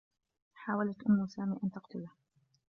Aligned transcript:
حاولت 0.53 1.03
أمّ 1.07 1.27
سامي 1.27 1.59
أن 1.63 1.71
تقتله. 1.71 2.09